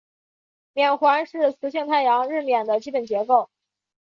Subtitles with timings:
[0.73, 3.51] 冕环是磁性太阳日冕的基本结构。